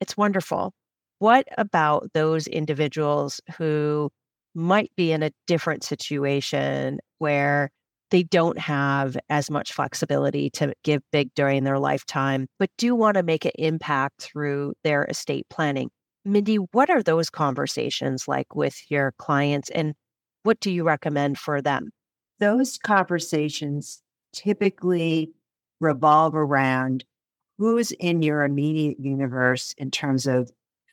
[0.01, 0.73] It's wonderful.
[1.19, 4.09] What about those individuals who
[4.55, 7.69] might be in a different situation where
[8.09, 13.17] they don't have as much flexibility to give big during their lifetime, but do want
[13.17, 15.91] to make an impact through their estate planning?
[16.25, 19.93] Mindy, what are those conversations like with your clients and
[20.41, 21.91] what do you recommend for them?
[22.39, 24.01] Those conversations
[24.33, 25.31] typically
[25.83, 27.05] revolve around
[27.57, 30.51] who's in your immediate universe in terms of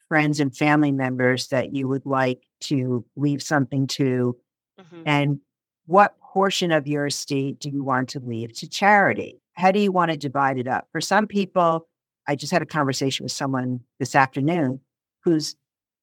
[0.08, 4.36] friends and family members that you would like to leave something to
[4.78, 5.02] mm-hmm.
[5.06, 5.40] and
[5.86, 9.40] what portion of your estate do you want to leave to charity?
[9.54, 10.86] How do you want to divide it up?
[10.92, 11.88] For some people,
[12.28, 14.80] I just had a conversation with someone this afternoon
[15.24, 15.56] who's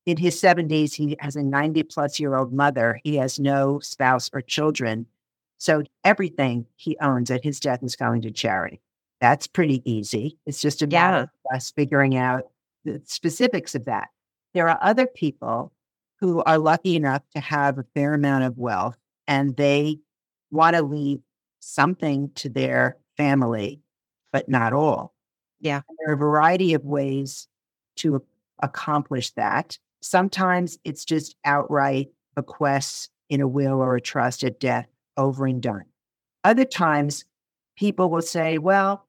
[0.05, 0.93] in his 70s.
[0.93, 2.99] He has a 90 plus year old mother.
[3.05, 5.05] He has no spouse or children.
[5.57, 8.81] So everything he owns at his death is going to charity.
[9.19, 10.37] That's pretty easy.
[10.45, 12.43] It's just about of us figuring out
[12.85, 14.09] the specifics of that.
[14.53, 15.73] There are other people
[16.19, 19.99] who are lucky enough to have a fair amount of wealth and they
[20.51, 21.19] want to leave
[21.59, 23.81] something to their family,
[24.31, 25.13] but not all.
[25.59, 25.81] Yeah.
[25.87, 27.47] And there are a variety of ways
[27.97, 28.23] to
[28.61, 29.77] accomplish that.
[30.01, 35.61] Sometimes it's just outright bequests in a will or a trust at death, over and
[35.61, 35.85] done.
[36.43, 37.25] Other times,
[37.77, 39.05] people will say, well,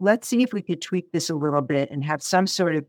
[0.00, 2.84] let's see if we could tweak this a little bit and have some sort of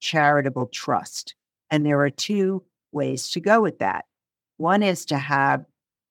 [0.00, 1.34] charitable trust.
[1.70, 4.06] And there are two ways to go with that.
[4.56, 5.64] One is to have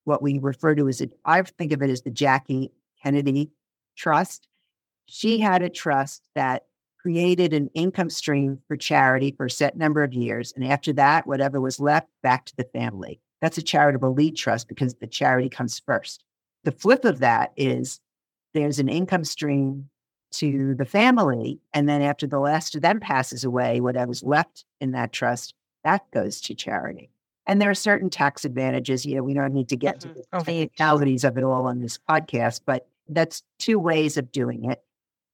[0.05, 2.71] what we refer to as a, I think of it as the Jackie
[3.01, 3.51] Kennedy
[3.95, 4.47] Trust.
[5.05, 6.63] She had a trust that
[6.99, 10.53] created an income stream for charity for a set number of years.
[10.55, 13.19] And after that, whatever was left, back to the family.
[13.43, 16.23] That's a charitable lead trust because the charity comes first.
[16.63, 17.99] The flip of that is
[18.53, 19.89] there's an income stream
[20.35, 21.59] to the family.
[21.73, 26.09] And then after the last of them passes away, whatever's left in that trust, that
[26.11, 27.09] goes to charity.
[27.45, 29.05] And there are certain tax advantages.
[29.05, 30.13] You know, we don't need to get to Mhm.
[30.13, 34.31] the Oh, the- technicalities of it all on this podcast, but that's two ways of
[34.31, 34.81] doing it.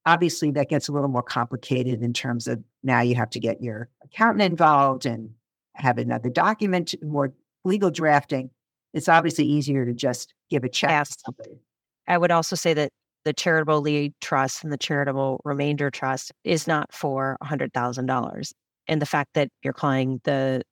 [0.07, 3.61] Obviously, that gets a little more complicated in terms of now you have to get
[3.61, 5.35] your accountant involved and
[5.75, 7.31] have another document, more
[7.65, 8.49] legal drafting.
[8.93, 11.09] It's obviously easier to just give a check Yes.
[11.09, 11.59] to somebody.
[12.07, 12.91] I would also say that
[13.25, 18.53] the charitable lead trust and the charitable remainder trust is not for $100,000.
[18.87, 20.63] And the fact that you're calling the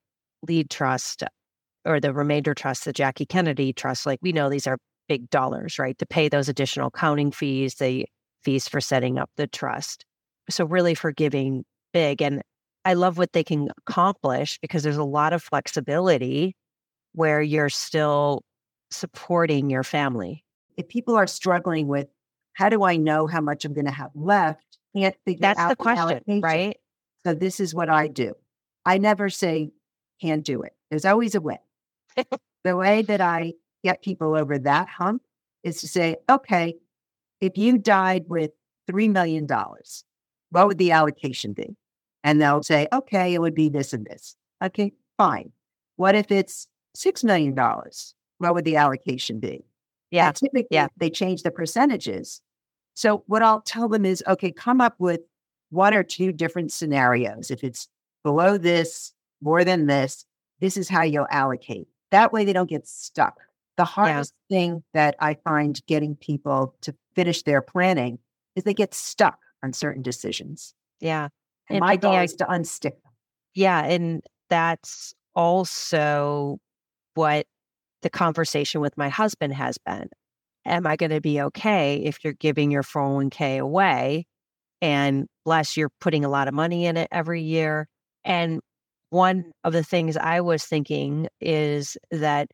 [0.47, 1.23] lead trust
[1.85, 4.77] or the remainder trust, the Jackie Kennedy trust, like we know these are
[5.07, 5.97] big dollars, right?
[5.99, 8.05] To pay those additional accounting fees, the
[8.43, 10.05] fees for setting up the trust.
[10.49, 12.21] So, really, for giving big.
[12.21, 12.41] And
[12.85, 16.55] I love what they can accomplish because there's a lot of flexibility
[17.17, 18.43] where you're still
[18.91, 20.43] supporting your family.
[20.77, 22.07] if people are struggling with
[22.53, 24.77] how do I know how much I'm going to have left?
[24.95, 26.41] Can't figure That's out the question, allocation.
[26.41, 26.77] right?
[27.25, 28.33] So this is what I do.
[28.85, 29.71] I never say
[30.21, 30.73] can't do it.
[30.89, 31.59] There's always a way.
[32.63, 33.53] the way that I
[33.83, 35.23] get people over that hump
[35.63, 36.75] is to say, okay,
[37.41, 38.51] if you died with
[38.89, 39.47] $3 million,
[40.51, 41.75] what would the allocation be?
[42.23, 44.35] And they'll say, okay, it would be this and this.
[44.63, 45.51] Okay, fine.
[45.97, 46.67] What if it's
[46.97, 47.55] $6 million?
[48.39, 49.65] What would the allocation be?
[50.11, 50.27] Yeah.
[50.27, 50.87] And typically, yeah.
[50.97, 52.41] they change the percentages.
[52.93, 55.21] So, what I'll tell them is, okay, come up with
[55.69, 57.51] one or two different scenarios.
[57.51, 57.87] If it's
[58.23, 60.25] below this, more than this,
[60.59, 61.87] this is how you'll allocate.
[62.11, 63.37] That way, they don't get stuck.
[63.75, 68.17] The hardest thing that I find getting people to finish their planning
[68.55, 70.73] is they get stuck on certain decisions.
[70.99, 71.27] Yeah.
[71.69, 73.13] And, my goal I- is to unstick them.
[73.53, 73.83] Yeah.
[73.85, 76.59] And that's also
[77.17, 77.47] what
[78.03, 80.07] the conversation with my husband has been.
[80.65, 84.25] Am I going to be okay if you're giving your 401k away?
[84.81, 87.87] And bless, you're putting a lot of money in it every year.
[88.23, 88.59] And
[89.09, 92.49] one of the things I was thinking is that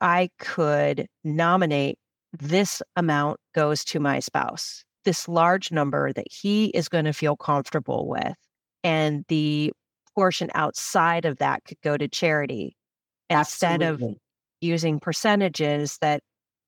[0.00, 1.98] I could nominate
[2.32, 7.36] this amount goes to my spouse, this large number that he is going to feel
[7.36, 8.34] comfortable with.
[8.82, 9.72] And the
[10.16, 12.77] portion outside of that could go to charity
[13.30, 14.02] instead of
[14.60, 16.20] using percentages that,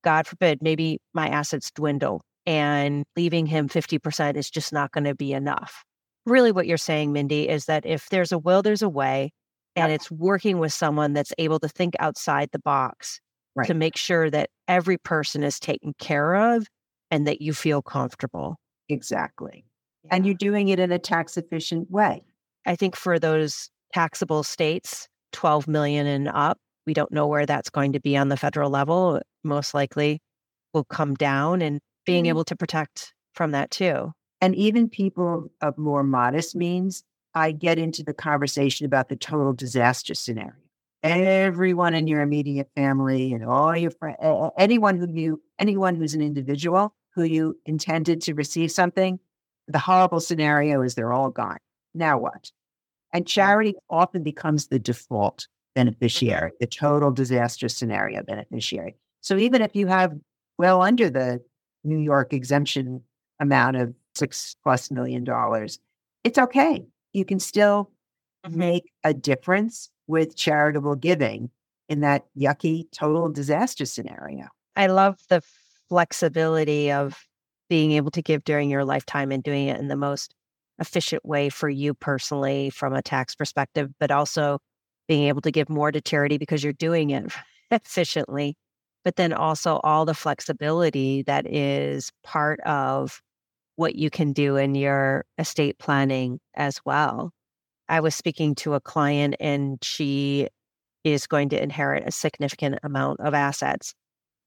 [0.03, 5.13] God forbid, maybe my assets dwindle and leaving him 50% is just not going to
[5.15, 5.83] be enough.
[6.25, 9.31] Really, what you're saying, Mindy, is that if there's a will, there's a way.
[9.75, 9.95] And Yep.
[9.95, 13.19] it's working with someone that's able to think outside the box
[13.55, 13.67] Right.
[13.67, 16.65] to make sure that every person is taken care of
[17.09, 18.55] and that you feel comfortable.
[18.89, 19.65] Exactly.
[20.09, 22.23] And you're doing it in a tax efficient way.
[22.65, 27.69] I think for those taxable states, 12 million and up, we don't know where that's
[27.69, 29.21] going to be on the federal level.
[29.43, 30.19] Most likely
[30.73, 32.29] will come down and being Mhm.
[32.29, 34.11] able to protect from that too.
[34.41, 37.03] And even people of more modest means,
[37.33, 40.53] I get into the conversation about the total disaster scenario.
[41.03, 44.17] Everyone in your immediate family and all your friends,
[44.57, 49.19] anyone who you, anyone who's an individual who you intended to receive something,
[49.67, 51.57] the horrible scenario is they're all gone.
[51.93, 52.51] Now what?
[53.13, 55.87] And charity often becomes the default mm-hmm.
[55.87, 58.95] beneficiary, the total disaster scenario beneficiary.
[59.21, 60.13] So even if you have
[60.57, 61.41] well under the
[61.83, 63.03] New York exemption
[63.39, 65.79] amount of six plus million dollars,
[66.23, 66.85] it's okay.
[67.13, 67.91] You can still
[68.45, 68.57] mm-hmm.
[68.57, 71.49] make a difference with charitable giving
[71.89, 74.47] in that yucky total disaster scenario.
[74.75, 75.41] I love the
[75.89, 77.25] flexibility of
[77.69, 80.35] being able to give during your lifetime and doing it in the most
[80.81, 84.59] efficient way for you personally from a tax perspective, but also
[85.07, 87.41] being able to give more to charity because you're doing it mm-hmm.
[87.75, 88.55] efficiently.
[89.05, 93.21] But then also all the flexibility that is part of
[93.75, 97.31] what you can do in your estate planning as well.
[97.89, 100.49] I was speaking to a client and she
[101.03, 103.93] is going to inherit a significant amount of assets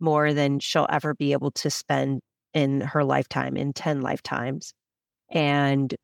[0.00, 2.20] more than she'll ever be able to spend
[2.52, 4.72] in her lifetime, in 10 lifetimes.
[5.30, 5.94] And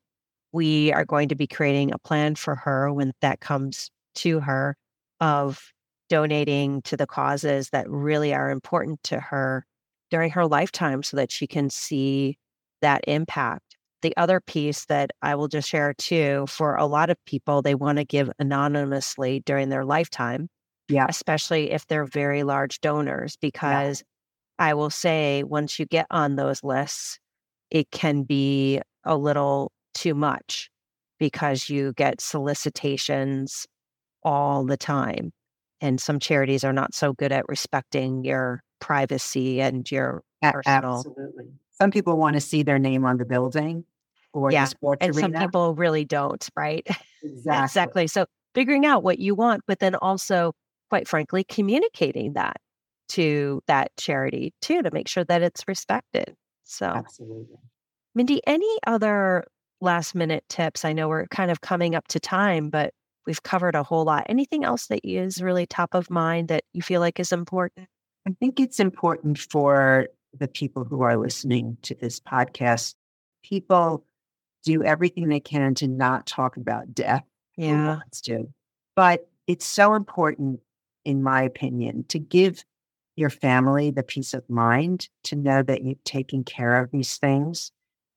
[0.51, 4.75] we are going to be creating a plan for her when that comes to her
[5.19, 5.71] of
[6.09, 9.65] donating to the causes that really are important to her
[10.09, 12.37] during her lifetime so that she can see
[12.81, 13.77] that impact.
[14.01, 17.75] The other piece that I will just share too for a lot of people, they
[17.75, 20.49] want to give anonymously during their lifetime
[20.87, 21.07] Yeah.
[21.07, 24.03] especially if they're very large donors, because
[24.59, 27.19] I will say once you get on those lists,
[27.71, 30.69] it can be a little too much
[31.19, 33.67] because you get solicitations
[34.23, 35.31] all the time.
[35.81, 40.97] And some charities are not so good at respecting your privacy and your A- personal.
[40.97, 41.45] Absolutely.
[41.71, 43.85] Some people want to see their name on the building
[44.33, 46.85] or Yeah, the sports And some people really don't, right?
[47.23, 47.63] exactly.
[47.63, 48.07] exactly.
[48.07, 50.53] So figuring out what you want, but then also,
[50.89, 52.57] quite frankly, communicating that
[53.09, 56.35] to that charity too to make sure that it's respected.
[56.63, 57.57] So, Absolutely.
[58.15, 59.45] Mindy, any other
[59.81, 60.85] last minute tips?
[60.85, 62.93] I know we're kind of coming up to time, but
[63.25, 64.25] we've covered a whole lot.
[64.29, 67.87] Anything else that is really top of mind that you feel like is important?
[68.27, 70.07] I think it's important for
[70.37, 72.95] the people who are listening to this podcast.
[73.43, 74.05] People
[74.63, 77.23] do everything they can to not talk about death.
[77.57, 77.97] Yeah.
[77.97, 78.47] wants to?
[78.95, 80.59] But it's so important,
[81.03, 82.63] in my opinion, to give
[83.15, 87.71] your family the peace of mind to know that you've taken care of these things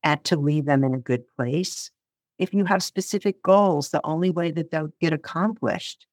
[0.05, 1.91] and to leave them in a good place.
[2.39, 6.07] If you have specific goals, the only way that they'll get accomplished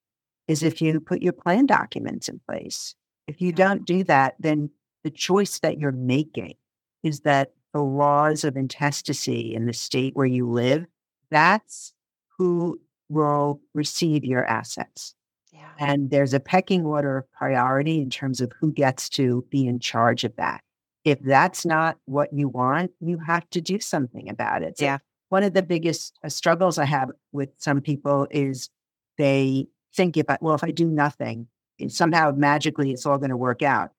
[0.47, 2.95] is if you put your plan documents in place.
[3.27, 4.69] If you don't do that, then
[5.03, 6.55] the choice that you're making
[7.03, 10.85] is that the laws of intestacy in the state where you live,
[11.29, 11.93] that's
[12.37, 12.79] who
[13.09, 15.15] will receive your assets.
[15.51, 15.69] Yeah.
[15.79, 19.79] And there's a pecking order of priority in terms of who gets to be in
[19.79, 20.61] charge of that.
[21.03, 24.77] If that's not what you want, you have to do something about it.
[24.77, 24.97] So Yeah.
[25.29, 28.69] One of the biggest uh, struggles I have with some people is
[29.17, 31.47] they think if I, well, if I do nothing,
[31.87, 33.91] somehow magically it's all going to work out.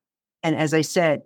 [0.42, 1.22] And as I said,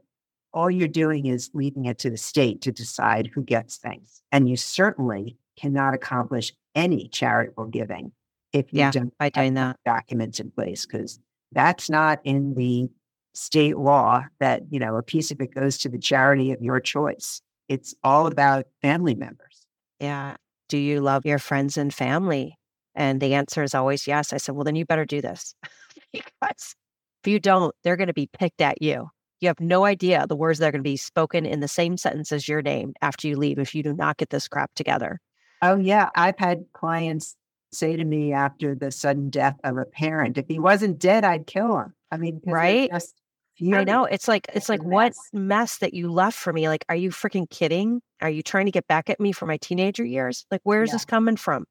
[0.53, 4.23] all you're doing is leaving it to the state to decide who gets things.
[4.33, 8.13] And you certainly cannot accomplish any charitable giving
[8.53, 9.77] if you Yeah, don't By have doing that.
[9.85, 11.19] documents in place, because
[11.53, 12.89] that's not in the
[13.37, 16.81] state law that, you know, a piece of it goes to the charity of your
[16.81, 17.43] choice.
[17.69, 19.67] It's all about family members.
[20.01, 20.37] Yeah.
[20.69, 22.59] Do you love your friends and family?
[22.95, 24.33] And the answer is always yes.
[24.33, 25.55] I said, well, then you better do this
[26.13, 26.75] because
[27.23, 29.09] if you don't, they're going to be picked at you.
[29.41, 31.99] You have no idea the words that are going to be spoken in the same
[31.99, 35.21] sentence as your name after you leave if you do not get this crap together.
[35.61, 36.09] Oh, yeah.
[36.15, 37.37] I've had clients
[37.73, 41.47] say to me after the sudden death of a parent, if he wasn't dead, I'd
[41.47, 41.93] kill him.
[42.11, 42.91] I mean, Right?
[42.91, 43.15] just
[43.63, 44.05] I know.
[44.05, 45.79] It's like it's like what mess.
[45.79, 46.69] that you left for me.
[46.69, 48.03] Like, are you freaking kidding?
[48.21, 50.45] Are you trying to get back at me for my teenager years?
[50.51, 50.95] Like, where's Yeah.
[50.97, 51.65] this coming from?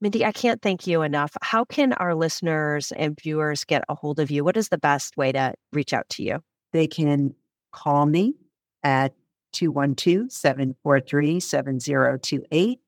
[0.00, 1.36] Mindy, I can't thank you enough.
[1.42, 4.44] How can our listeners and viewers get a hold of you?
[4.44, 6.40] What is the best way to reach out to you?
[6.72, 7.34] They can
[7.72, 8.34] call me
[8.82, 9.14] at
[9.52, 12.80] 212 743 7028,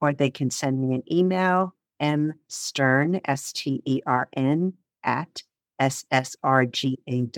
[0.00, 5.42] or they can send me an email, mstern, S T E R N, at
[5.80, 7.28] ssrga.com.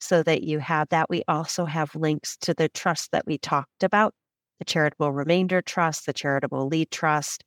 [0.00, 1.10] so that you have that.
[1.10, 4.14] We also have links to the trust that we talked about
[4.58, 7.44] the Charitable Remainder Trust, the Charitable Lead Trust,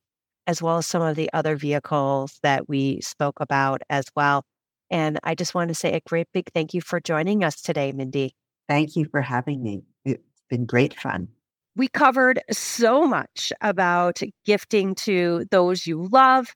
[0.47, 4.43] as well as some of the other vehicles that we spoke about as well.
[4.89, 7.91] And I just want to say a great big thank you for joining us today,
[7.91, 8.36] Mindy.
[8.68, 9.84] Thank you for having me.
[10.05, 11.30] It's been great fun.
[11.76, 16.47] We covered so much about gifting to those you love,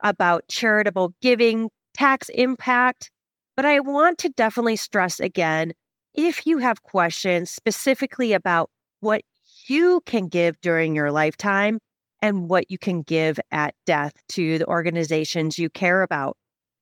[0.00, 3.10] about charitable giving, tax impact.
[3.54, 5.72] But I want to definitely stress again
[6.14, 9.22] if you have questions specifically about what
[9.68, 11.78] you can give during your lifetime
[12.20, 16.36] and what you can give at death to the organizations you care about,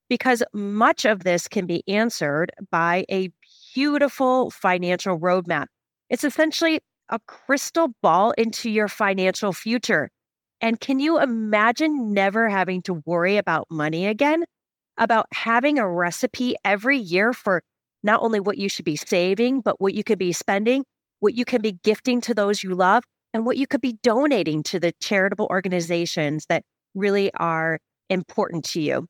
[0.09, 3.31] because much of this can be answered by a
[3.74, 5.66] beautiful financial roadmap.
[6.09, 10.11] It's essentially a crystal ball into your financial future.
[10.61, 14.45] And can you imagine never having to worry about money again?
[14.99, 17.62] About having a recipe every year for
[18.03, 20.85] not only what you should be saving, but what you could be spending,
[21.21, 24.62] what you can be gifting to those you love, and what you could be donating
[24.64, 26.64] to the charitable organizations that
[26.95, 29.07] really are important to you.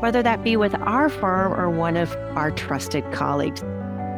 [0.00, 3.64] whether that be with our firm or one of our trusted colleagues.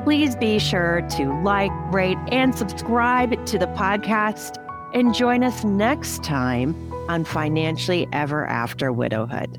[0.05, 4.59] Please be sure to like, rate, and subscribe to the podcast.
[4.95, 6.75] and join us next time
[7.09, 9.59] on Financially Ever After Widowhood.